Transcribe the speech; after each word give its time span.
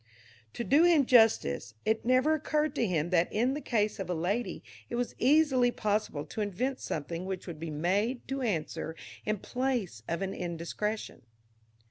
To 0.53 0.63
do 0.63 0.83
him 0.83 1.05
justice, 1.05 1.75
it 1.85 2.03
never 2.03 2.33
occurred 2.33 2.73
to 2.73 2.87
him 2.87 3.11
that 3.11 3.31
in 3.31 3.53
the 3.53 3.61
case 3.61 3.99
of 3.99 4.09
a 4.09 4.15
lady 4.15 4.63
it 4.89 4.95
was 4.95 5.13
easily 5.19 5.69
possible 5.69 6.25
to 6.25 6.41
invent 6.41 6.79
something 6.79 7.23
which 7.27 7.45
would 7.45 7.59
be 7.59 7.69
made 7.69 8.27
to 8.27 8.41
answer 8.41 8.95
in 9.27 9.37
place 9.37 10.01
of 10.07 10.23
an 10.23 10.33
indiscretion. 10.33 11.21